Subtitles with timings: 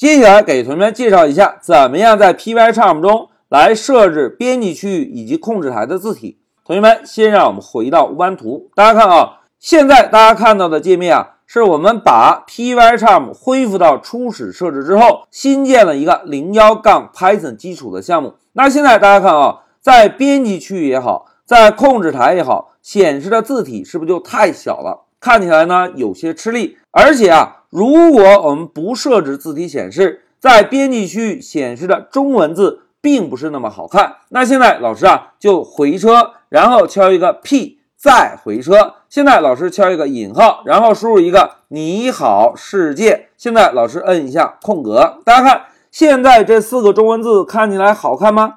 [0.00, 6.38] 接下来给同学们介绍一下，怎么样在 Pycharm 中来设置编辑区域以及控制台的字体。
[6.64, 18.36] 同学们，先让我们回到弯图，大家看啊，现在大家看到的界面啊，是我们把 Pycharm 恢复到初始设置之后，新建了一个零幺杠 Python 基础的项目。
[18.54, 25.04] 那现在大家看啊，在编辑区域也好，在控制台也好，显示的字体是不是就太小了？
[25.20, 26.78] 看起来呢有些吃力。
[26.90, 34.16] 而且啊，如果我们不设置字体显示，在编辑区域显示的中文字并不是那么好看。
[34.28, 36.32] 那现在老师啊就回车。
[36.50, 38.94] 然后敲一个 P，再回车。
[39.08, 43.28] 现在老师敲一个引号，然后输入一个“你好世界”。
[43.38, 48.54] 现在老师摁一下空格，大家看，现在这四个中文字看起来好看吗？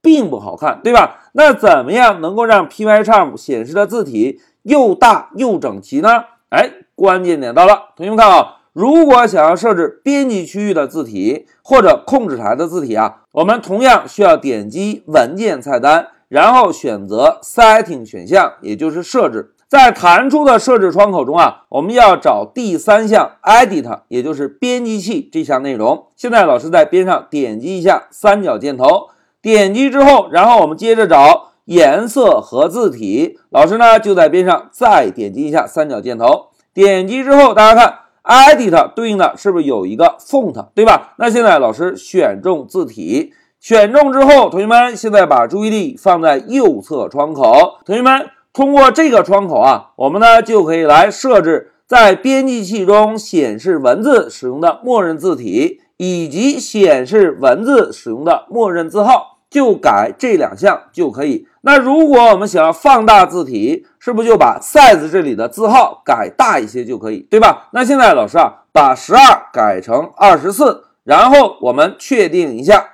[0.00, 1.28] 并不好看，对吧？
[1.32, 6.26] 那怎么样能够让 Pycharm 显示的字体又大又整齐呢？
[6.50, 16.08] 哎，关键点到了，同学们看啊，如果想要设置编辑区域的字体或者控制台的字体啊，我们同样需要点击文件菜单。
[16.28, 26.06] 然后选择 Setting 选项，也就是设置，在弹出的设置窗口中啊，我们要找第三项 Edit，也就是编辑器这项内容。
[26.16, 29.10] 现在老师在边上点击一下三角箭头，
[29.40, 33.38] 点击之后，然后我们接着找颜色和字体。
[33.50, 41.14] 老师呢就在边上再点击一下三角箭头，点击之后，大家看 Edit 对应的是不是有一个 Font，对吧？
[41.18, 43.32] 那现在老师选中字体。
[43.60, 47.78] 选中之后，同学们现在把注意力放在右侧窗口。
[47.86, 61.46] 同学们通过这个窗口啊，我们呢就可以来设置在编辑器中显示文字使用的默认字体，以及显示文字使用的默认字号，就改这两项就可以。
[61.60, 67.68] 那如果我们想要放大字体，是不是就把 size 这里的字号改大一些就可以，对吧？
[67.72, 72.84] 那现在老师啊，把十二改成二十四，然后我们确定一下。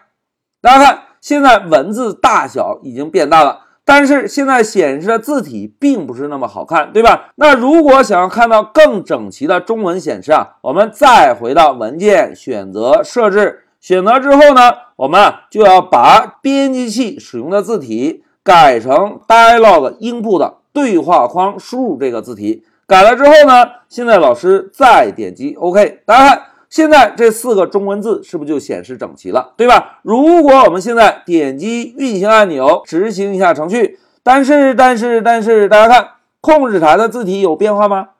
[0.60, 7.32] 大家看，现在文字大小已经变大了，但是现在显示的字体并不是那么好看，对吧？
[7.36, 22.64] 那如果想要看到更整齐的中文显示啊，我们再回到文件，选择设置，选择之后呢，我们就要把编辑器使用的字体改成 Dialog Input 对话框输入这个字体。
[22.86, 26.42] 改了之后呢，现在老师再点击 OK，大家看。
[26.68, 30.00] 现在这四个中文字是不是就显示整齐了，对吧？
[30.02, 36.08] 如果我们现在点击运行按钮，执行一下程序，但是但是但是，大家看
[36.42, 38.10] 控制台的字体有变化吗？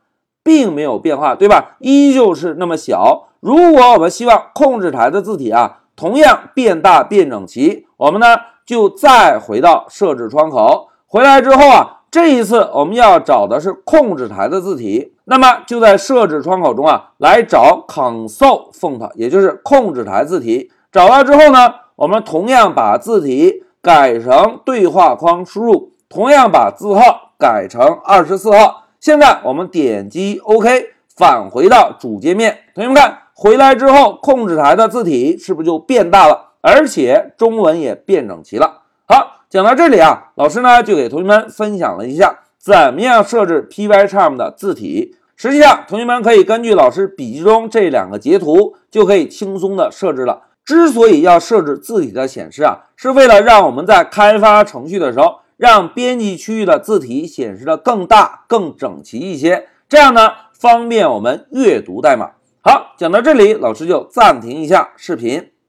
[0.42, 1.76] 并没有变化，对吧？
[1.80, 3.28] 依旧是那么小。
[3.40, 8.26] 如果我们希望控制台的字体啊同样变大变整齐，我们呢
[8.64, 11.98] 就再回到设置窗口，回来之后啊。
[12.10, 20.72] 这一次我们要找的是控制台的字体，那么就在设置窗口中啊，来找 Console Font，也就是控制台字体。
[20.90, 28.86] 找到之后呢，我们同样把字体改成对话框输入，同样把字号改成二十四号。
[28.98, 32.58] 现在我们点击 OK，返回到主界面。
[32.74, 38.82] 同学们看，回来之后，控制台的字体是不是就变大了，而且中文也变整齐了？
[39.06, 39.38] 好。
[39.48, 45.16] 讲到这里啊，老师呢就给同学们分享了一下怎么样设置 Pycharm 的字体。
[45.36, 50.42] 实际上，同学们可以根据老师笔记中这两个截图，就可以轻松的设置了。
[50.62, 62.32] 之所以要设置字体的显示啊，是为了让我们在开发程序的时候，让编辑区域的字体显示的更大、更整齐一些，这样呢方便我们阅读代码。
[62.62, 65.50] 好，讲到这里，老师就暂停一下视频。